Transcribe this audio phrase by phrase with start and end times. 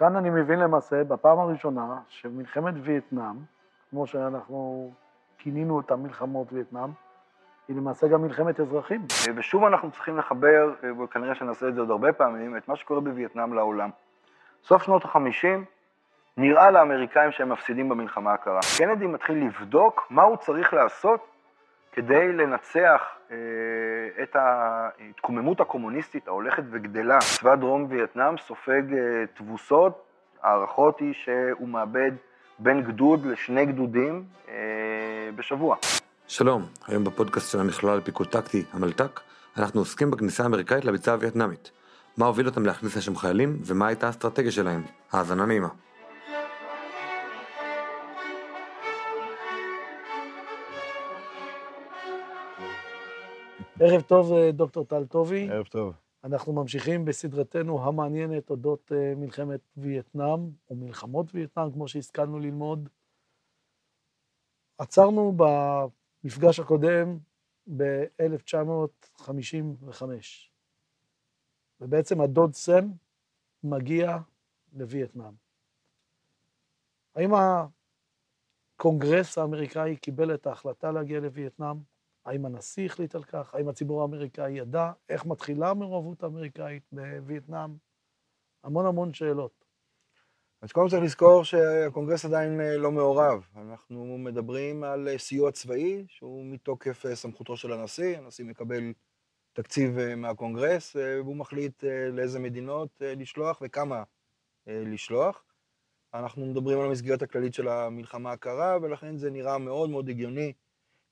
[0.00, 3.36] כאן אני מבין למעשה, בפעם הראשונה, שמלחמת וייטנאם,
[3.90, 4.90] כמו שאנחנו
[5.38, 6.90] כינינו אותה מלחמות וייטנאם,
[7.68, 9.06] היא למעשה גם מלחמת אזרחים.
[9.36, 10.72] ושוב אנחנו צריכים לחבר,
[11.04, 13.90] וכנראה שנעשה את זה עוד הרבה פעמים, את מה שקורה בווייטנאם לעולם.
[14.64, 15.46] סוף שנות ה-50,
[16.36, 18.60] נראה לאמריקאים שהם מפסידים במלחמה הקרה.
[18.78, 21.26] קנדי מתחיל לבדוק מה הוא צריך לעשות
[21.92, 23.36] כדי לנצח אה,
[24.22, 27.18] את ההתקוממות הקומוניסטית ההולכת וגדלה.
[27.18, 30.02] צבא דרום וייטנאם סופג אה, תבוסות,
[30.42, 32.12] ההערכות היא שהוא מאבד
[32.58, 34.54] בין גדוד לשני גדודים אה,
[35.36, 35.76] בשבוע.
[36.28, 39.20] שלום, היום בפודקאסט של המכלול פיקוד טקטי, המלת"ק,
[39.58, 41.70] אנחנו עוסקים בכניסה האמריקאית לביצה הווייטנאמית.
[42.16, 44.82] מה הוביל אותם להכניס לשם חיילים, ומה הייתה האסטרטגיה שלהם.
[45.12, 45.68] האזנה נעימה.
[53.82, 55.50] ערב טוב, אה, דוקטור טל טובי.
[55.50, 55.94] ערב טוב.
[56.24, 62.88] אנחנו ממשיכים בסדרתנו המעניינת אודות אה, מלחמת וייטנאם, או מלחמות וייטנאם, כמו שהשכלנו ללמוד.
[64.78, 67.18] עצרנו במפגש הקודם
[67.76, 70.02] ב-1955,
[71.80, 72.90] ובעצם הדוד סם
[73.64, 74.18] מגיע
[74.72, 75.34] לווייטנאם.
[77.14, 77.30] האם
[78.76, 81.89] הקונגרס האמריקאי קיבל את ההחלטה להגיע לווייטנאם?
[82.24, 83.54] האם הנשיא החליט על כך?
[83.54, 84.92] האם הציבור האמריקאי ידע?
[85.08, 87.70] איך מתחילה המעורבות האמריקאית בווייטנאם?
[88.64, 89.64] המון המון שאלות.
[90.62, 93.46] אז קודם צריך לזכור שהקונגרס עדיין אה, לא מעורב.
[93.56, 98.18] אנחנו מדברים על אה, סיוע צבאי, שהוא מתוקף אה, סמכותו של הנשיא.
[98.18, 98.92] הנשיא מקבל
[99.52, 104.02] תקציב מהקונגרס, והוא מחליט לאיזה מדינות לשלוח וכמה
[104.66, 105.44] לשלוח.
[106.14, 110.52] אנחנו מדברים על המסגרת הכללית של המלחמה הקרה, ולכן זה נראה מאוד מאוד הגיוני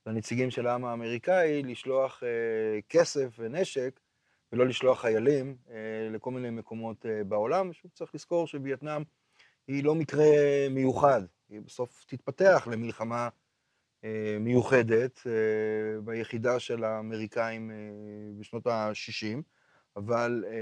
[0.08, 4.00] לנציגים של העם האמריקאי לשלוח אה, כסף ונשק,
[4.52, 7.72] ולא לשלוח חיילים אה, לכל מיני מקומות אה, בעולם.
[7.72, 9.02] שוב, צריך לזכור שווייטנאם
[9.66, 10.26] היא לא מקרה
[10.70, 13.28] מיוחד, היא בסוף תתפתח למלחמה
[14.04, 17.76] אה, מיוחדת אה, ביחידה של האמריקאים אה,
[18.40, 19.42] בשנות ה-60,
[19.96, 20.52] אבל אה,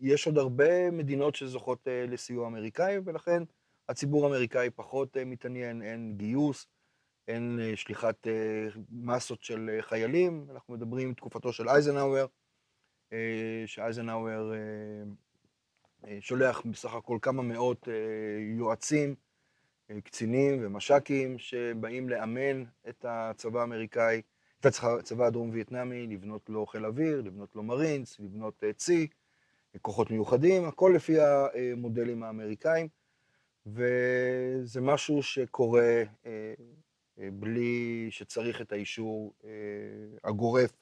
[0.00, 3.42] יש עוד הרבה מדינות שזוכות אה, לסיוע אמריקאי, ולכן
[3.88, 6.66] הציבור האמריקאי פחות אה, מתעניין, אין גיוס.
[7.28, 12.26] אין אה, שליחת אה, מסות של אה, חיילים, אנחנו מדברים תקופתו של אייזנהאואר,
[13.66, 14.52] שאייזנהאואר
[16.20, 17.88] שולח בסך הכל כמה מאות
[18.58, 19.14] יועצים,
[20.04, 24.22] קצינים ומש"קים שבאים לאמן את הצבא האמריקאי,
[24.60, 29.06] את הצבא הדרום-וייטנאמי, לבנות לו חיל אוויר, לבנות לו מרינס, לבנות צי,
[29.82, 32.88] כוחות מיוחדים, הכל לפי המודלים האמריקאים,
[33.66, 36.02] וזה משהו שקורה
[37.32, 39.50] בלי שצריך את האישור אה,
[40.24, 40.72] הגורף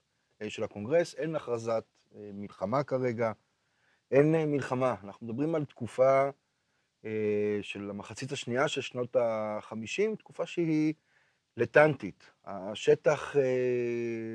[0.42, 1.14] אה, של הקונגרס.
[1.14, 1.84] אין הכרזת
[2.14, 3.32] מלחמה כרגע,
[4.10, 4.94] אין מלחמה.
[5.04, 6.30] אנחנו מדברים על תקופה
[7.62, 10.94] של המחצית השנייה של שנות ה-50, תקופה שהיא
[11.56, 12.30] לטנטית.
[12.44, 13.36] השטח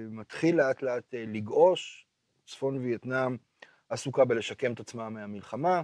[0.09, 2.07] מתחיל לאט לאט לגעוש,
[2.45, 3.37] צפון וייטנאם
[3.89, 5.81] עסוקה בלשקם את עצמה מהמלחמה,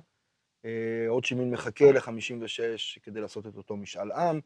[1.08, 4.40] עוד שימין מחכה ל-56 כדי לעשות את אותו משאל עם.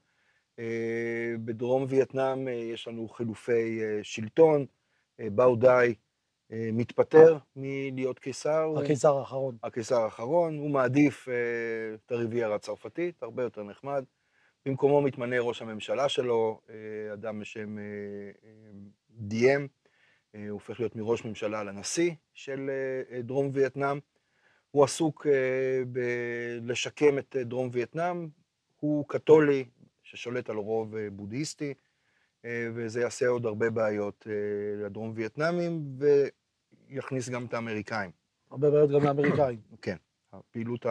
[0.59, 4.65] אה, בדרום וייטנאם אה, יש לנו חילופי אה, שלטון,
[5.19, 5.95] באו דאי
[6.49, 8.73] מתפטר מלהיות קיסר.
[8.83, 9.57] הקיסר האחרון.
[9.63, 11.27] הקיסר האחרון, הוא מעדיף
[11.95, 14.03] את הריביירה הצרפתית, הרבה יותר נחמד.
[14.65, 16.61] במקומו מתמנה ראש הממשלה שלו,
[17.13, 17.77] אדם בשם
[19.09, 19.67] דיאם,
[20.33, 22.69] הוא הופך להיות מראש ממשלה לנשיא של
[23.23, 23.99] דרום וייטנאם.
[24.71, 25.27] הוא עסוק
[25.87, 28.27] בלשקם את דרום וייטנאם,
[28.79, 29.65] הוא קתולי,
[30.11, 31.73] ששולט על רוב אה, בודהיסטי,
[32.45, 35.97] אה, וזה יעשה עוד הרבה בעיות אה, לדרום וייטנאמים,
[36.89, 38.11] ויכניס גם את האמריקאים.
[38.51, 39.59] הרבה בעיות גם לאמריקאים.
[39.81, 39.95] כן.
[40.33, 40.85] הפעילות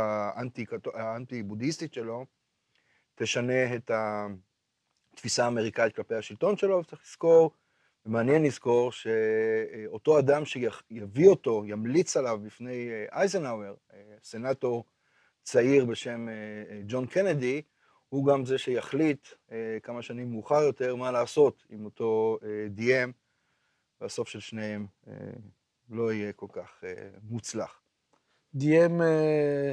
[0.94, 2.26] האנטי-בודהיסטית שלו
[3.14, 7.50] תשנה את התפיסה האמריקאית כלפי השלטון שלו, וצריך לזכור,
[8.06, 13.75] ומעניין לזכור, שאותו אדם שיביא אותו, ימליץ עליו בפני אייזנהאואר,
[14.22, 14.84] סנאטור
[15.42, 16.26] צעיר בשם
[16.86, 17.62] ג'ון קנדי,
[18.10, 23.10] הוא גם זה שיחליט אה, כמה שנים מאוחר יותר מה לעשות עם אותו אה, DM,
[24.01, 25.15] והסוף של שניהם אה,
[25.91, 26.84] לא יהיה כל כך
[27.22, 27.80] מוצלח.
[28.57, 29.72] DM אה,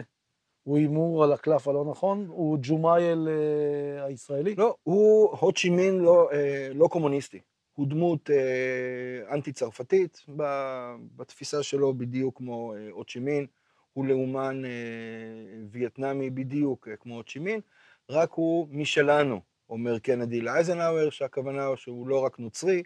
[0.63, 2.25] הוא הימור על הקלף הלא נכון?
[2.28, 3.28] הוא ג'ומאייל
[4.00, 4.56] הישראלי?
[4.56, 7.39] לא, הוא הוצ'ימין לא, אה, לא קומוניסטי.
[7.74, 8.30] הוא דמות
[9.31, 10.25] אנטי-צרפתית
[11.16, 13.45] בתפיסה שלו, בדיוק כמו אה, הוצ'ימין.
[13.94, 14.62] הוא לאומן
[15.72, 17.62] וייטנאמי בדיוק כמו הוצ'ימין.
[18.09, 22.83] רק הוא משלנו, אומר קנדי לאייזנהאואר, שהכוונה שהוא לא רק נוצרי,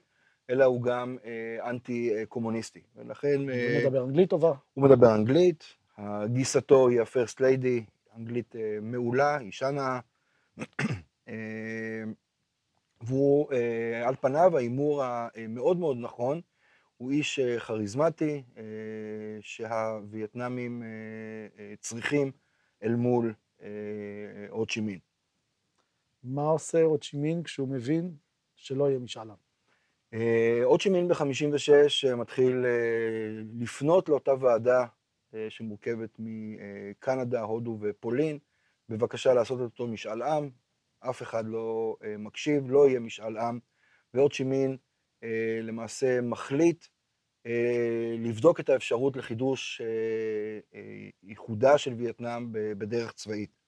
[0.50, 2.82] אלא הוא גם אה, אנטי-קומוניסטי.
[2.96, 3.42] ולכן...
[3.42, 4.54] הוא אה, מדבר אנגלית טובה.
[4.74, 5.64] הוא מדבר אנגלית,
[6.26, 10.00] גיסתו היא ה-first lady, אנגלית אה, מעולה, אישה נאה,
[11.28, 12.04] אה,
[13.02, 16.42] והוא אה, על פניו ההימור המאוד מאוד נכון,
[16.98, 18.64] הוא איש אה, כריזמטי אה,
[19.42, 20.88] שהווייטנאמים אה,
[21.60, 22.32] אה, צריכים
[22.84, 23.68] אל מול אה,
[24.50, 25.00] הוצ'ימין.
[26.24, 28.16] מה עושה הוצ'ימין כשהוא מבין
[28.56, 29.36] שלא יהיה משאל עם?
[30.14, 34.86] אה, הוצ'ימין ב-56 מתחיל אה, לפנות לאותה ועדה
[35.34, 38.40] אה, שמורכבת מקנדה, הודו ופולין,
[38.90, 40.50] בבקשה לעשות את אותו משאל עם.
[41.00, 43.60] אף אחד לא אה, מקשיב, לא יהיה משאל עם,
[44.14, 44.78] והוצ'ימין
[45.24, 46.86] אה, למעשה מחליט
[47.46, 53.61] אה, לבדוק את האפשרות לחידוש אה, אה, איחודה של וייטנאם בדרך צבאית.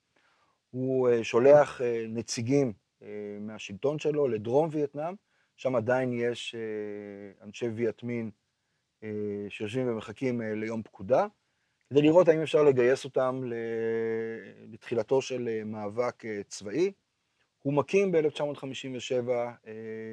[0.74, 5.16] הוא אה, שולח אה, נציגים אה, מהשלטון שלו לדרום וייטנאם,
[5.58, 6.56] שם עדיין יש
[7.42, 8.32] אנשי וייטמין
[9.50, 11.28] שיושבים ומחכים ליום פקודה,
[11.90, 13.42] כדי לראות האם אפשר לגייס אותם
[14.68, 16.92] לתחילתו של מאבק צבאי.
[17.60, 19.30] הוא מקים ב-1957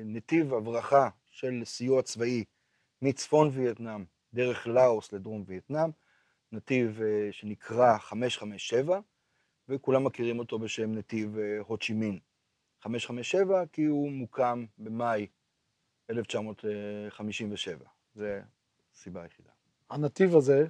[0.05, 2.45] נתיב הברחה של סיוע צבאי
[3.03, 4.05] מצפון וייטנאם
[4.35, 5.91] דרך לאוס לדרום וייטנאם,
[6.53, 9.01] נתיב שנקרא 557,
[9.71, 12.19] וכולם מכירים אותו בשם נתיב אה, הוצ'ימין.
[12.81, 15.27] 557 כי הוא מוקם במאי
[16.11, 17.85] 1957,
[18.15, 18.25] זו
[18.95, 19.51] הסיבה היחידה.
[19.91, 20.67] הנתיב הזה,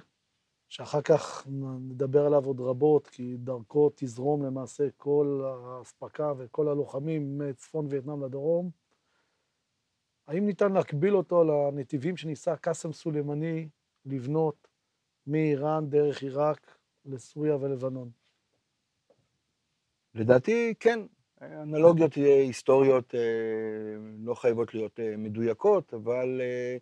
[0.69, 1.47] שאחר כך
[1.81, 8.69] נדבר עליו עוד רבות, כי דרכו תזרום למעשה כל האספקה וכל הלוחמים מצפון וייטנאם לדרום,
[10.27, 13.69] האם ניתן להקביל אותו לנתיבים שניסה קאסם סולימני
[14.05, 14.67] לבנות
[15.27, 18.20] מאיראן דרך עיראק לסוריה ולבנון?
[20.15, 20.99] לדעתי, כן.
[21.41, 23.19] אנלוגיות היסטוריות אה,
[24.19, 26.77] לא חייבות להיות אה, מדויקות, אבל אה,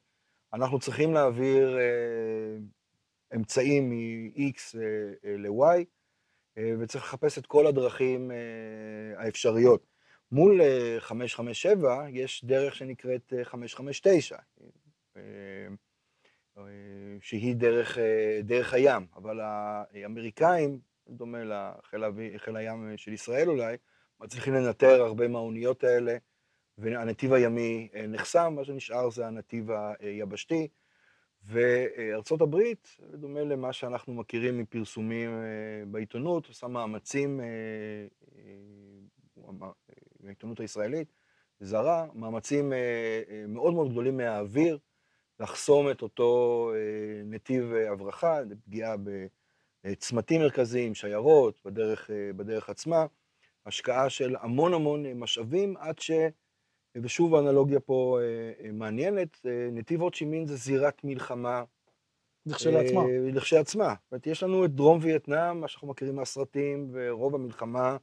[0.53, 1.77] אנחנו צריכים להעביר
[3.35, 4.77] אמצעים מ-X
[5.23, 5.85] ל-Y,
[6.79, 8.31] וצריך לחפש את כל הדרכים
[9.15, 9.85] האפשריות.
[10.31, 10.61] מול
[10.99, 14.37] 557 יש דרך שנקראת 559,
[17.21, 17.97] שהיא דרך,
[18.43, 23.77] דרך הים, אבל האמריקאים, דומה לחיל הים של ישראל אולי,
[24.19, 26.17] מצליחים לנטר הרבה מהאוניות האלה,
[26.77, 29.69] והנתיב הימי נחסם, מה שנשאר זה הנתיב
[29.99, 30.67] היבשתי,
[31.43, 35.29] וארצות הברית, דומה למה שאנחנו מכירים מפרסומים
[35.87, 37.39] בעיתונות, עושה מאמצים,
[40.19, 41.13] בעיתונות הישראלית,
[41.59, 42.73] זרה, מאמצים
[43.47, 44.77] מאוד מאוד גדולים מהאוויר,
[45.39, 46.71] לחסום את אותו
[47.25, 48.95] נתיב הברחה, פגיעה
[49.83, 53.05] בצמתים מרכזיים, שיירות, בדרך, בדרך עצמה.
[53.65, 56.11] השקעה של המון המון משאבים, עד ש...
[56.97, 58.19] ושוב האנלוגיה פה
[58.73, 61.63] מעניינת, נתיב הוצ'ימין זה זירת מלחמה.
[62.45, 63.01] לכשלעצמה.
[63.33, 63.95] לכשלעצמה.
[64.03, 67.97] זאת אומרת, יש לנו את דרום וייטנאם, מה שאנחנו מכירים מהסרטים, ורוב המלחמה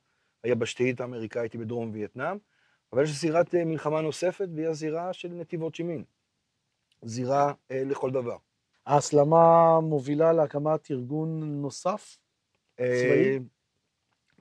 [0.44, 2.38] היבשתית האמריקאית היא בדרום וייטנאם,
[2.93, 6.05] אבל יש זירת מלחמה נוספת, והיא הזירה של נתיב הוצ'ימין.
[7.02, 8.37] זירה לכל דבר.
[8.86, 12.18] ההסלמה מובילה להקמת ארגון נוסף?
[12.76, 13.38] צבאי?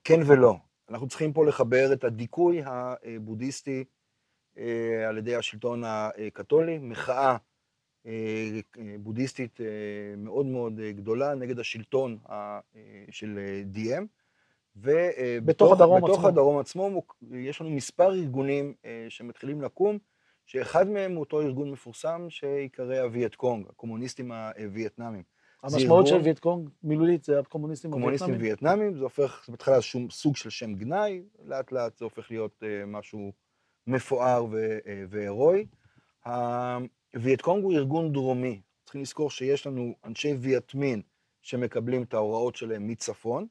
[0.03, 0.55] כן ולא.
[0.89, 3.83] אנחנו צריכים פה לחבר את הדיכוי הבודהיסטי
[5.07, 7.37] על ידי השלטון הקתולי, מחאה
[8.99, 9.59] בודהיסטית
[10.17, 12.17] מאוד מאוד גדולה נגד השלטון
[13.11, 13.39] של
[13.75, 14.03] דיאם,
[15.45, 16.27] בתוך הדרום בתוך עצמו.
[16.27, 18.73] הדרום עצמו יש לנו מספר ארגונים
[19.09, 19.97] שמתחילים לקום,
[20.45, 25.23] שאחד מהם הוא אותו ארגון מפורסם שיקרא הווייט קונג, הקומוניסטים הווייטנאמים.
[25.63, 28.71] המשמעות של וייטקונג מילולית זה הקומוניסטים קומוניסטים הווייטנאמים?
[28.71, 32.63] וייטנאמים, זה הופך, זה בהתחלה שום סוג של שם גנאי, לאט לאט זה הופך להיות
[32.63, 33.33] אה, משהו
[33.87, 35.65] מפואר ו- אה, והירואי.
[36.25, 41.01] הווייטקונג הוא ארגון דרומי, צריכים לזכור שיש לנו אנשי וייט מין
[41.41, 43.47] שמקבלים את ההוראות שלהם מצפון,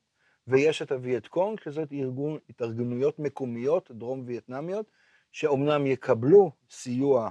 [0.47, 4.91] ויש את הווייטקונג, שזה ארגון, התארגנויות מקומיות דרום וייטנמיות,
[5.35, 7.31] שאומנם יקבלו סיוע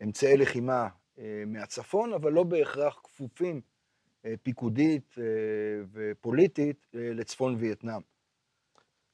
[0.00, 0.88] ואמצעי לחימה
[1.46, 3.60] מהצפון, אבל לא בהכרח כפופים
[4.42, 5.14] פיקודית
[5.92, 8.00] ופוליטית לצפון וייטנאם.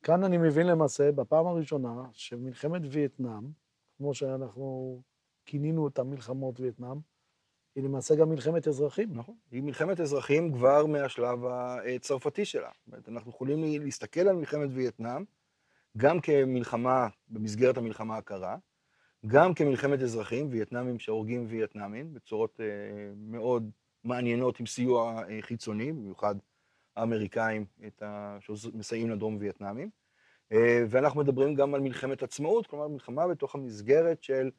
[0.02, 3.50] כאן אני מבין למעשה, בפעם הראשונה, שמלחמת וייטנאם,
[3.97, 5.00] כמו שאנחנו
[5.47, 6.97] כינינו אותה מלחמות וייטנאם,
[7.75, 9.09] היא למעשה גם מלחמת אזרחים.
[9.14, 9.35] נכון.
[9.50, 11.38] היא מלחמת אזרחים כבר מהשלב
[11.97, 12.71] הצרפתי שלה.
[12.76, 15.25] זאת אומרת, אנחנו יכולים להסתכל על מלחמת וייטנאם
[15.96, 18.56] גם כמלחמה במסגרת המלחמה הקרה,
[19.26, 22.66] גם כמלחמת אזרחים, וייטנאמים שהורגים וייטנאמים, בצורות אה,
[23.16, 23.70] מאוד
[24.04, 26.34] מעניינות עם סיוע אה, חיצוני, במיוחד
[26.96, 27.66] האמריקאים
[28.02, 28.38] ה...
[28.40, 29.90] שמסייעים לדרום וייטנאמים.
[30.52, 34.50] אה, ואנחנו מדברים גם על מלחמת עצמאות, כלומר מלחמה בתוך המסגרת של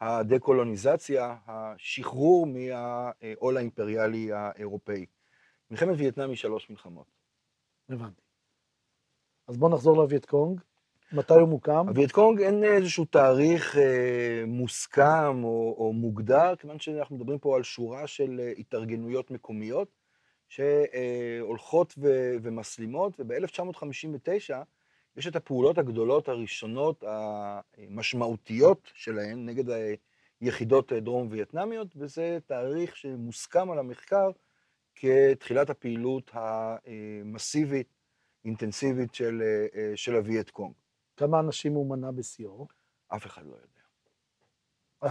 [0.00, 5.06] הדקולוניזציה, השחרור מהעול האימפריאלי האירופאי.
[5.70, 7.06] מלחמת וייטנאם היא שלוש מלחמות.
[7.88, 8.22] הבנתי.
[9.48, 10.60] אז בואו נחזור לווייט קונג.
[11.12, 11.88] מתי הוא מוקם?
[11.88, 18.06] הווייטקונג אין איזשהו תאריך אה, מוסכם או, או מוגדר, כיוון שאנחנו מדברים פה על שורה
[18.06, 19.88] של אה, התארגנויות מקומיות
[20.48, 22.08] שהולכות ו,
[22.42, 24.54] ומסלימות, וב-1959
[25.16, 29.64] יש את הפעולות הגדולות הראשונות המשמעותיות שלהן נגד
[30.40, 34.30] היחידות דרום וייטנמיות, וזה תאריך שמוסכם על המחקר
[34.94, 37.88] כתחילת הפעילות המסיבית,
[38.44, 39.42] אינטנסיבית של,
[39.74, 40.72] אה, של הווייטקונג.
[41.18, 42.66] כמה אנשים הוא מנה בשיאו?
[43.08, 43.82] אף אחד לא יודע.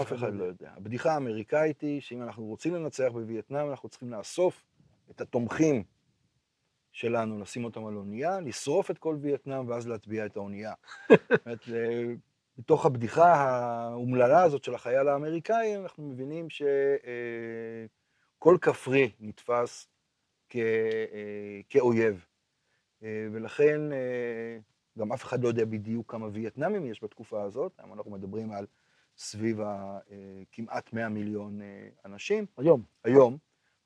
[0.01, 0.71] אף אחד לא יודע.
[0.75, 4.63] הבדיחה האמריקאית היא שאם אנחנו רוצים לנצח בווייטנאם, אנחנו צריכים לאסוף
[5.11, 5.83] את התומכים
[6.91, 10.73] שלנו, לשים אותם על אונייה, לשרוף את כל וייטנאם ואז להטביע את האונייה.
[11.09, 11.63] זאת אומרת,
[12.57, 19.87] בתוך הבדיחה האומללה הזאת של החייל האמריקאי, אנחנו מבינים שכל אה, כפרי נתפס
[20.49, 20.55] כ...
[20.55, 22.25] אה, כאויב.
[23.03, 23.81] אה, ולכן
[24.97, 28.65] גם אף אחד לא יודע בדיוק כמה וייטנאמים יש בתקופה הזאת, היום אנחנו מדברים על
[29.17, 29.99] סביב ה,
[30.51, 31.59] כמעט 100 מיליון
[32.05, 32.45] אנשים.
[32.57, 32.83] היום.
[33.03, 33.37] היום,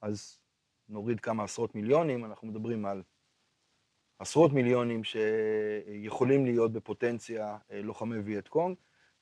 [0.01, 0.39] אז
[0.89, 3.03] נוריד כמה עשרות מיליונים, אנחנו מדברים על
[4.19, 8.75] עשרות מיליונים שיכולים להיות בפוטנציה אה, לוחמי וייט קונג.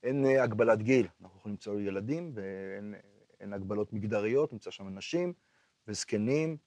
[0.03, 5.33] אין אה, הגבלת גיל, אנחנו יכולים למצוא ילדים ואין הגבלות מגדריות, נמצא שם נשים
[5.87, 6.57] וזקנים,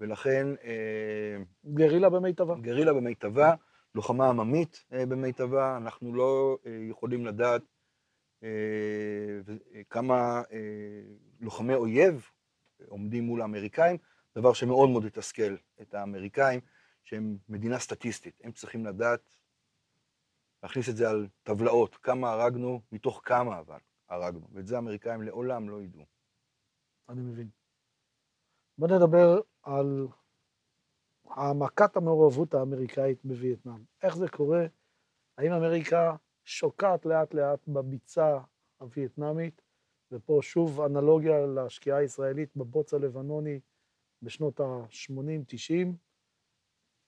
[0.00, 0.46] ולכן...
[0.64, 1.36] אה,
[1.74, 2.54] גרילה במיטבה.
[2.60, 3.54] גרילה במיטבה,
[3.96, 6.58] לוחמה עממית במיטבה, אנחנו לא
[6.90, 7.62] יכולים לדעת
[9.90, 10.42] כמה
[11.40, 12.30] לוחמי אויב
[12.88, 13.96] עומדים מול האמריקאים,
[14.36, 16.60] דבר שמאוד מאוד יתסכל את האמריקאים,
[17.04, 18.40] שהם מדינה סטטיסטית.
[18.44, 19.38] הם צריכים לדעת,
[20.62, 25.68] להכניס את זה על טבלאות, כמה הרגנו, מתוך כמה אבל הרגנו, ואת זה האמריקאים לעולם
[25.68, 26.04] לא ידעו.
[27.08, 27.48] אני מבין.
[28.78, 30.08] בוא נדבר על
[31.30, 33.84] העמקת המעורבות האמריקאית בווייטנאם.
[34.02, 34.66] איך זה קורה?
[35.38, 38.38] האם אמריקה שוקעת לאט לאט בביצה
[38.78, 39.62] הווייטנאמית,
[40.12, 43.60] ופה שוב אנלוגיה לשקיעה הישראלית בבוץ הלבנוני
[44.22, 45.86] בשנות ה-80-90.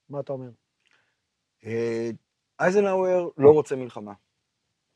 [0.08, 0.50] מה אתה אומר?
[1.64, 2.10] אה,
[2.60, 4.12] אייזנהאואר לא רוצה מלחמה,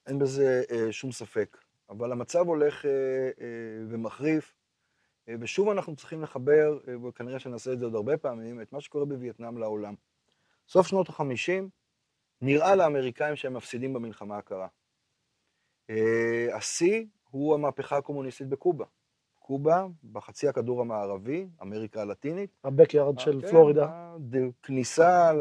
[0.06, 1.56] אין בזה אה, שום ספק,
[1.88, 3.30] אבל המצב הולך אה,
[3.88, 4.54] ומחריף,
[5.40, 9.58] ושוב אנחנו צריכים לחבר, וכנראה שנעשה את זה עוד הרבה פעמים, את מה שקורה בווייטנאם
[9.58, 9.94] לעולם.
[10.68, 11.64] סוף שנות ה-50,
[12.40, 14.68] נראה לאמריקאים שהם מפסידים במלחמה הקרה.
[16.52, 18.84] השיא הוא המהפכה הקומוניסטית בקובה.
[19.38, 22.50] קובה, בחצי הכדור המערבי, אמריקה הלטינית.
[22.64, 24.14] הבקיארד של כן, פלורידה.
[24.62, 25.32] כניסה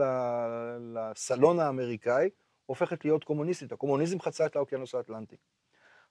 [0.80, 2.30] לסלון האמריקאי
[2.66, 3.72] הופכת להיות קומוניסטית.
[3.72, 5.36] הקומוניזם חצה את האוקיינוס האטלנטי.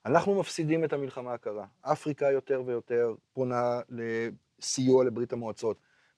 [0.07, 1.67] אנחנו מפסידים את המלחמה הקרה.
[1.81, 5.77] אפריקה יותר ויותר פונה לסיוע לברית המועצות.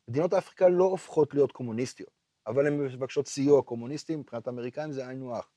[0.09, 2.11] מדינות אפריקה לא הופכות להיות קומוניסטיות,
[2.47, 5.49] אבל הן מבקשות סיוע קומוניסטי, מבחינת האמריקאים זה היינו הך.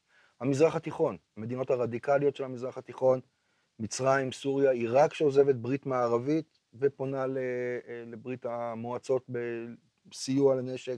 [0.41, 3.19] המזרח התיכון, המדינות הרדיקליות של המזרח התיכון,
[3.79, 9.29] מצרים, סוריה, עיראק שעוזבת ברית מערבית ופונה אה, לברית המועצות
[10.05, 10.97] בסיוע לנשק.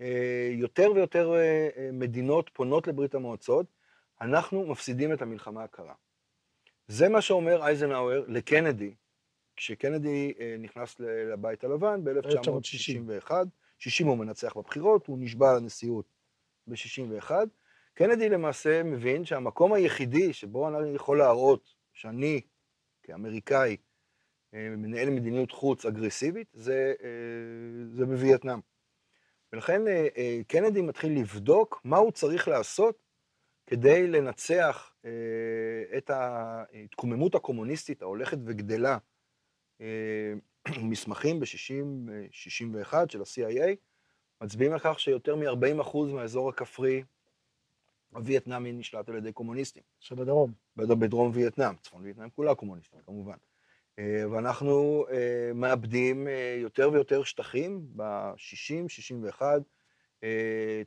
[0.00, 3.66] אה, יותר ויותר אה, מדינות פונות לברית המועצות,
[4.20, 5.94] אנחנו מפסידים את המלחמה הקרה.
[6.90, 8.94] זה מה שאומר אייזנהאואר לקנדי,
[9.56, 13.30] כשקנדי נכנס לבית הלבן ב-1961,
[13.78, 16.04] 60 הוא מנצח בבחירות, הוא נשבע לנשיאות
[16.66, 17.30] ב-61.
[17.94, 22.40] קנדי למעשה מבין שהמקום היחידי שבו אני יכול להראות שאני,
[23.02, 23.76] כאמריקאי,
[24.54, 27.08] אה, מנהל מדיניות חוץ אגרסיבית, זה, אה,
[27.92, 28.60] זה בווייטנאם.
[29.52, 33.09] ולכן אה, קנדי מתחיל לבדוק מה הוא צריך לעשות
[33.70, 34.92] כדי לנצח
[35.96, 38.98] את ההתקוממות הקומוניסטית ההולכת וגדלה.
[40.90, 43.76] מסמכים ב-60-61 של ה-CIA
[44.40, 47.02] מצביעים על כך שיותר מ-40% מהאזור הכפרי
[48.12, 49.82] הווייטנאמי נשלט על ידי קומוניסטים.
[50.00, 50.52] שבדרום.
[50.76, 53.36] בדרום וייטנאם, צפון וייטנאם כולה קומוניסטית כמובן.
[53.98, 59.62] אה, ואנחנו אה, מאבדים אה, יותר ויותר שטחים, ב-60, 61,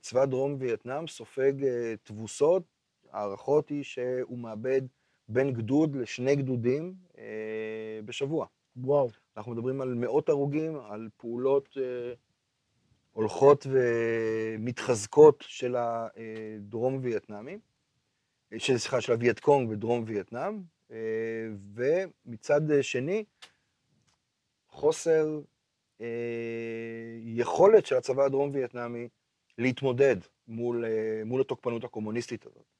[0.02, 1.54] צבא דרום וייטנאם סופג
[2.04, 2.64] תבוסות,
[3.14, 4.82] ההערכות היא שהוא מאבד
[5.28, 6.94] בין גדוד לשני גדודים
[8.06, 8.46] בשבוע.
[8.78, 9.10] וואו.
[9.38, 11.78] אנחנו מדברים על מאות הרוגים, על פעולות
[13.12, 17.60] הולכות ומתחזקות של הדרום וייטנאמים,
[18.58, 20.62] סליחה, של הווייטקונג בדרום וייטנאם,
[21.74, 23.24] ומצד שני,
[24.74, 25.40] חוסר
[26.02, 26.08] אה,
[27.24, 29.08] יכולת של הצבא הדרום וייטנאמי
[29.58, 30.16] להתמודד
[30.48, 32.73] מול, אה, מול התוקפנות הקומוניסטית הזאת.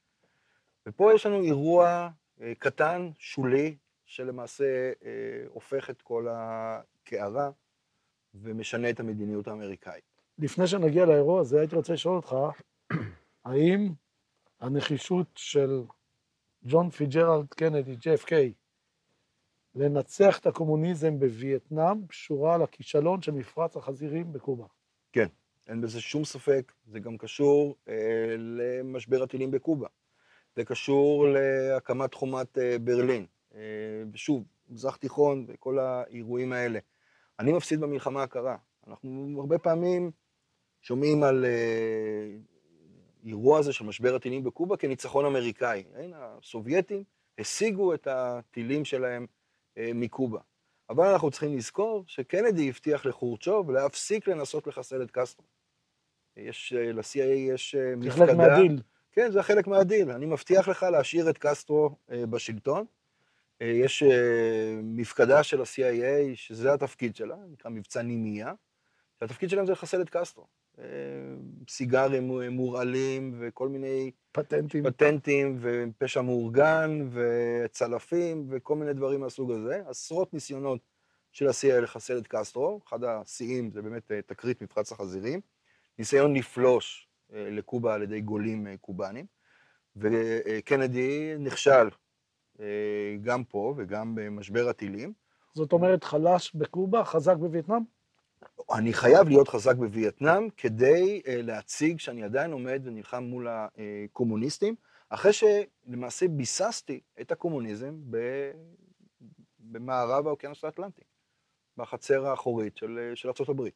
[0.86, 2.08] ופה יש לנו אירוע
[2.40, 3.76] אה, קטן, שולי,
[4.06, 4.92] שלמעשה
[5.48, 7.50] הופך את כל הקערה
[8.34, 10.04] ומשנה את המדיניות האמריקאית.
[10.38, 12.36] לפני שנגיע לאירוע הזה, הייתי רוצה לשאול אותך,
[13.44, 13.92] האם
[14.60, 15.82] הנחישות של
[16.64, 18.32] ג'ון פיצג'רלד קנדי, JFK,
[19.74, 24.66] לנצח את הקומוניזם בווייטנאם, קשורה לכישלון של מפרץ החזירים בקובה.
[25.12, 25.26] כן,
[25.66, 26.72] אין בזה שום ספק.
[26.86, 29.88] זה גם קשור אה, למשבר הטילים בקובה.
[30.56, 33.26] זה קשור להקמת חומת אה, ברלין.
[33.54, 33.60] אה,
[34.12, 36.78] ושוב, מזרח תיכון וכל האירועים האלה.
[37.38, 38.56] אני מפסיד במלחמה הקרה.
[38.86, 40.10] אנחנו הרבה פעמים
[40.82, 42.36] שומעים על אה,
[43.24, 45.84] אירוע הזה של משבר הטילים בקובה כניצחון אמריקאי.
[45.94, 47.04] אין, הסובייטים
[47.38, 49.26] השיגו את הטילים שלהם
[49.76, 50.40] מקובה.
[50.90, 55.46] אבל אנחנו צריכים לזכור שקנדי הבטיח לחורצ'וב להפסיק לנסות לחסל את קסטרו.
[56.36, 58.34] יש, ל-CIA יש זה חלק מפקדה...
[58.34, 58.80] מהדיל.
[59.14, 60.10] כן, זה חלק מהדיל.
[60.10, 62.84] אני מבטיח לך להשאיר את קסטרו אה, בשלטון.
[63.62, 68.52] אה, יש אה, מפקדה של ה-CIA, שזה התפקיד שלה, נקרא מבצע נימיה,
[69.20, 70.46] שהתפקיד שלהם זה לחסל את קסטרו.
[70.78, 70.84] אה,
[71.68, 74.84] סיגרים מורעלים וכל מיני פטנטים.
[74.84, 79.82] פטנטים ופשע מאורגן וצלפים וכל מיני דברים מהסוג הזה.
[79.86, 80.80] עשרות ניסיונות
[81.32, 85.40] של ה-CIA לחסל את קסטרו, אחד השיאים זה באמת אה, תקרית מפרץ החזירים.
[85.98, 89.26] ניסיון לפלוש לקובה על ידי גולים אה, קובאנים,
[89.96, 91.88] וקנדי נכשל
[92.60, 95.12] אה, גם פה וגם במשבר הטילים.
[95.54, 97.82] זאת אומרת, חלש בקובה, חזק בווייטנאם?
[98.74, 104.74] אני חייב להיות חזק בווייטנאם כדי להציג שאני עדיין עומד ונלחם מול הקומוניסטים,
[105.08, 108.16] אחרי שלמעשה ביססתי את הקומוניזם ב...
[109.58, 111.02] במערב האוקיינוס האטלנטי,
[111.76, 113.68] בחצר האחורית של, אה, של ארה"ב.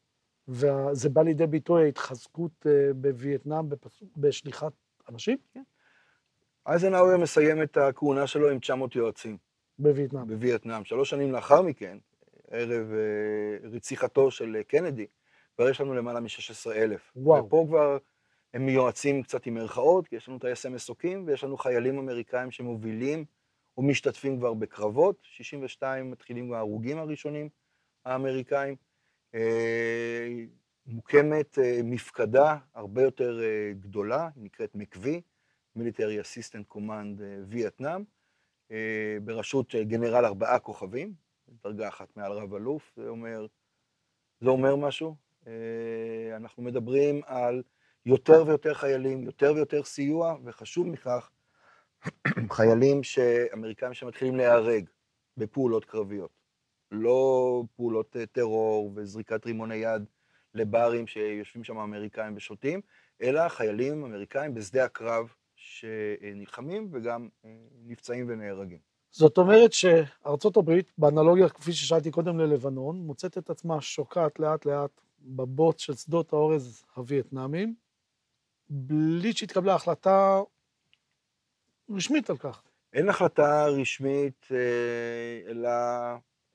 [0.49, 3.69] וזה בא לידי ביטוי ההתחזקות אה, בווייטנאם
[4.17, 4.73] בשליחת
[5.09, 5.37] אנשים
[6.67, 9.37] אייזנהאואר מסיים את הכהונה שלו עם 900 יועצים
[9.78, 10.26] בווייטנאם.
[10.26, 10.85] בווייטנאם.
[10.85, 11.99] שלוש שנים לאחר מכן,
[12.50, 15.07] ערב אה, רציחתו של אה, קנדי,
[15.57, 17.12] כבר יש לנו למעלה מ-16 אלף.
[17.17, 17.47] וואו.
[17.47, 17.99] ופה כבר
[18.55, 23.25] הם מיועצים קצת עם מירכאות, כי יש לנו את ה-SMS-עוקים, ויש לנו חיילים אמריקאים שמובילים
[23.78, 25.19] ומשתתפים כבר בקרבות.
[25.23, 27.49] 62 מתחילים ההרוגים הראשונים
[28.04, 28.76] האמריקאים.
[29.34, 30.28] אה,
[30.88, 35.21] מוקמת אה, מפקדה הרבה יותר אה, גדולה, נקראת מקווי,
[35.76, 38.04] Assistant Command אה, וייטנאם,
[39.25, 41.14] בראשות גנרל ארבעה כוכבים,
[41.64, 43.47] דרגה אחת מעל רב אלוף, זה אומר,
[44.41, 45.17] זה אומר משהו.
[46.36, 47.62] אנחנו מדברים על
[48.06, 51.30] יותר ויותר חיילים, יותר ויותר סיוע, וחשוב מכך,
[52.56, 53.00] חיילים
[53.52, 54.84] אמריקאים שמתחילים להיהרג
[55.36, 56.37] בפעולות קרביות.
[56.92, 60.04] לא פעולות אה, טרור וזריקת רימוני יד
[60.54, 62.80] לברים שיושבים שם האמריקאים ושותים,
[63.22, 67.50] אלא חיילים אמריקאים בשדה הקרב שנלחמים וגם אה,
[67.86, 68.78] נפצעים ונהרגים.
[69.10, 75.00] זאת אומרת שארצות הברית, באנלוגיה כפי ששאלתי קודם ללבנון, מוצאת את עצמה שוקעת לאט לאט
[75.20, 77.74] בבוץ של שדות האורז הווייטנאמים,
[78.70, 80.40] בלי שהתקבלה החלטה
[81.90, 82.62] רשמית על כך.
[82.92, 85.70] אין החלטה רשמית, אה, אלא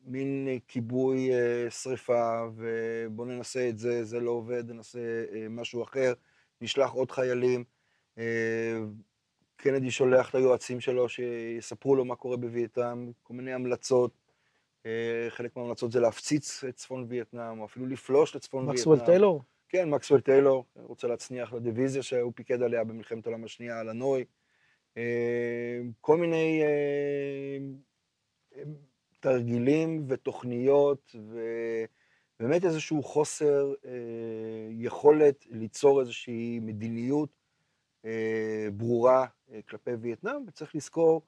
[0.05, 4.99] מין אה, כיבוי אה, שריפה, ובואו ננסה את זה, זה לא עובד, ננסה
[5.33, 6.13] אה, משהו אחר,
[6.61, 7.63] נשלח עוד חיילים.
[9.55, 14.11] קנדי שולח את היועצים שלו שיספרו לו מה קורה בווייטנאם, כל מיני המלצות.
[15.29, 18.75] חלק מההמלצות זה להפציץ את צפון וייטנאם, או אפילו לפלוש לצפון וייטנאם.
[18.75, 19.41] מקסוול טיילור?
[19.69, 24.25] כן, מקסוול טיילור, רוצה להצניח לדיוויזיה שהוא פיקד עליה במלחמת העולם השנייה, על הנוי.
[26.01, 26.63] כל מיני
[29.23, 31.15] תרגילים ותוכניות,
[32.39, 33.91] ובאמת איזשהו חוסר אה,
[34.71, 37.29] יכולת ליצור איזושהי מדיניות
[38.05, 41.21] אה, ברורה אה, כלפי וייטנאם, וצריך לזכור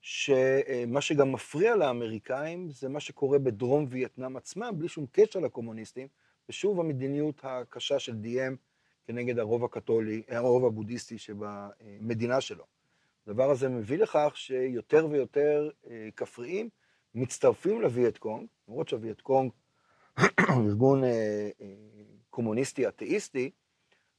[0.00, 6.08] שמה שגם מפריע לאמריקאים זה מה שקורה בדרום וייטנאם עצמם, בלי שום קשר לקומוניסטים,
[6.48, 8.56] ושוב המדיניות הקשה של דיאם
[9.06, 12.64] כנגד הרוב הקתולי, הרוב הבודהיסטי שבמדינה שלו.
[13.26, 16.68] הדבר הזה מביא לכך שיותר ויותר אה, כפריים
[17.14, 19.50] מצטרפים לווייט קונג, למרות שהווייט קונג
[20.18, 21.74] הוא ארגון אה, אה,
[22.30, 23.50] קומוניסטי אתאיסטי,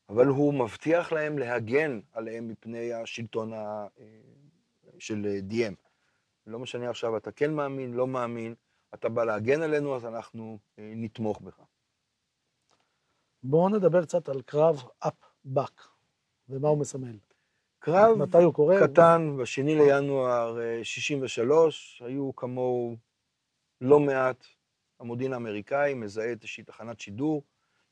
[0.10, 4.06] אבל הוא מבטיח להם להגן עליהם מפני השלטון ה, אה,
[5.00, 5.74] של אה, דיאם.
[6.48, 8.56] לא משנה עכשיו, אתה כן מאמין, לא מאמין,
[8.94, 11.62] אתה בא להגן עלינו, אז אנחנו אה, נתמוך בך.
[13.44, 15.88] בואו נדבר קצת על קרב אפ-באק,
[16.50, 17.18] ומה הוא מסמל.
[17.86, 18.88] קרב מתי הוא קורה?
[18.88, 22.96] קטן, בשני לינואר אה, 63, היו כמוהו
[23.82, 24.46] לא מעט.
[25.00, 27.44] המודיעין האמריקאי מזהה איזושהי תחנת שידור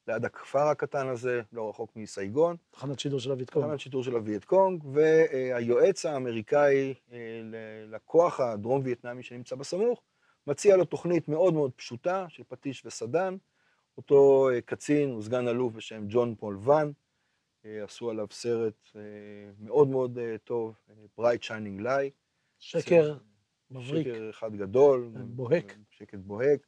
[0.07, 3.65] ליד הכפר הקטן הזה, לא רחוק מסייגון, תחנת שידור של הווייטקונג.
[3.65, 7.17] תחנת שידור של הווייט קונג, והיועץ האמריקאי אה,
[7.91, 10.01] לכוח הדרום וייטנאמי שנמצא בסמוך,
[10.47, 13.37] מציע לו תוכנית מאוד מאוד פשוטה של פטיש וסדן.
[13.97, 16.91] אותו אה, קצין הוא סגן אלוף בשם ג'ון פול ואן, אה,
[17.65, 19.01] עשו עליו סרט אה,
[19.59, 20.75] מאוד מאוד אה, טוב,
[21.17, 22.11] Bright Shining Lie.
[22.59, 23.17] שקר
[23.71, 24.07] מבריק.
[24.07, 25.11] שקר אחד גדול.
[25.13, 25.75] בוהק.
[25.89, 26.67] שקר בוהק.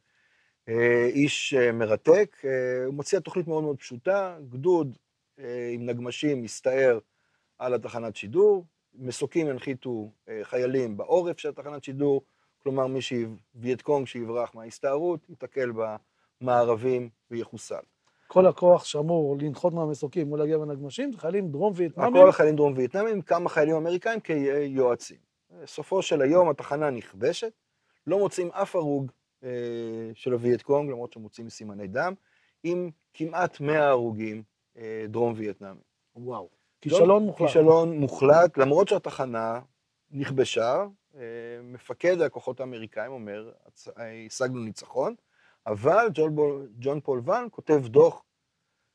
[0.70, 4.98] אה, איש אה, מרתק, אה, הוא מציע תוכנית מאוד מאוד פשוטה, גדוד
[5.40, 7.00] אה, עם נגמשים מסתער
[7.58, 12.22] על התחנת שידור, מסוקים הנחיתו אה, חיילים בעורף של התחנת שידור,
[12.64, 15.72] כלומר מי שווייטקונג שיברח מההסתערות, ייתקל
[16.42, 17.95] במארבים ויחוסל.
[18.28, 22.14] כל הכוח שאמור לנחות מהמסוקים או להגיע בנגמשים, זה חיילים דרום וייטנאמים.
[22.24, 25.18] כל החיילים דרום וייטנאמים, כמה חיילים אמריקאים כיועצים.
[25.64, 27.52] בסופו של היום התחנה נכבשת,
[28.08, 29.12] לא מוצאים אף הרוג
[29.44, 29.50] אה,
[30.14, 32.14] של הווייטקונג, למרות שמוצאים סימני דם,
[32.64, 34.44] עם כמעט 100 הרוגים
[34.78, 35.82] אה, דרום וייטנאמים.
[36.16, 36.50] וואו.
[36.82, 37.48] כישלון מוחלט.
[37.48, 39.60] כישלון מוחלט, למרות שהתחנה
[40.12, 40.86] נכבשה,
[41.16, 41.22] אה,
[41.64, 43.52] מפקד הכוחות האמריקאים אומר,
[44.28, 45.16] השגנו ניצחון,
[45.68, 48.24] אבל ג'ון, בול, ג'ון פול ואן כותב דוח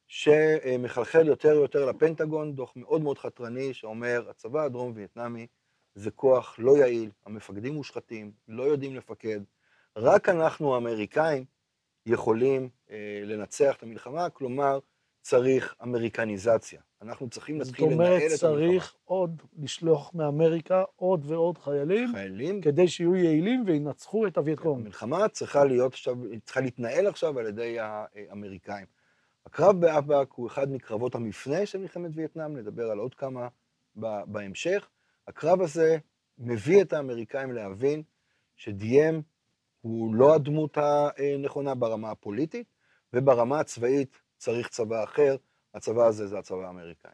[0.07, 5.47] שמחלחל יותר ויותר לפנטגון, דוח מאוד מאוד חתרני, שאומר, הצבא הדרום וייטנאמי
[5.95, 9.41] זה כוח לא יעיל, המפקדים מושחתים, לא יודעים לפקד,
[9.97, 11.45] רק אנחנו האמריקאים
[12.07, 14.79] יכולים אה, לנצח את המלחמה, כלומר,
[15.21, 16.81] צריך אמריקניזציה.
[17.03, 18.37] אנחנו צריכים להתחיל לנהל את המלחמה.
[18.37, 24.39] זאת אומרת, צריך עוד לשלוח מאמריקה עוד ועוד חיילים, חיילים, כדי שיהיו יעילים וינצחו את
[24.39, 24.81] הווייטקונג.
[24.81, 28.87] המלחמה צריכה להיות עכשיו, צריכה להתנהל עכשיו על ידי האמריקאים.
[29.47, 33.49] הקרב באבק הוא אחד מקרבות המפנה של מלחמת וייטנאם, נדבר על עוד כמה
[34.27, 34.89] בהמשך.
[35.29, 35.99] הקרב הזה
[36.39, 38.03] מביא את האמריקאים להבין
[38.57, 39.23] שדיים
[39.81, 42.67] הוא לא הדמות הנכונה ברמה הפוליטית,
[43.13, 45.37] וברמה הצבאית צריך צבא אחר,
[45.75, 47.11] הצבא הזה זה הצבא האמריקאי.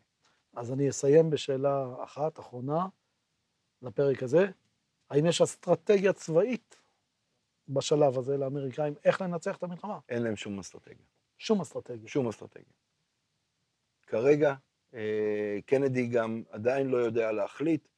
[0.56, 2.86] אז אני אסיים בשאלה אחת, אחרונה,
[3.82, 4.46] לפרק הזה.
[5.10, 6.76] האם יש אסטרטגיה צבאית
[7.68, 9.98] בשלב הזה לאמריקאים, איך לנצח את המלחמה?
[10.08, 11.06] אין להם שום אסטרטגיה.
[11.38, 12.08] שום אסטרטגיה.
[12.08, 12.72] שום אסטרטגיה.
[14.06, 14.54] כרגע,
[14.94, 17.88] אה, קנדי גם עדיין לא יודע להחליט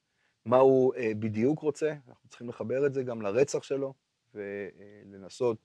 [0.45, 3.93] מה הוא אה, בדיוק רוצה, אנחנו צריכים לחבר את זה גם לרצח שלו,
[4.33, 5.57] ולנסות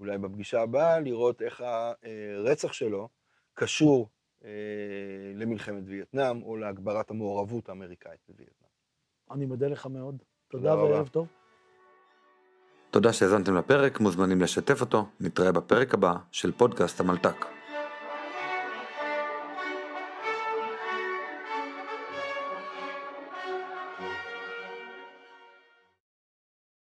[0.00, 3.08] אולי בפגישה הבאה לראות איך הרצח שלו
[3.54, 4.08] קשור
[4.44, 4.50] אה,
[5.34, 8.70] למלחמת וייטנאם או להגברת המעורבות האמריקאית בווייטנאם.
[9.30, 10.22] אני מודה לך מאוד.
[10.48, 11.26] תודה וערב טוב.
[12.90, 17.55] תודה שהאזנתם לפרק, מוזמנים לשתף אותו, נתראה בפרק הבא של פודקאסט המלת"ק.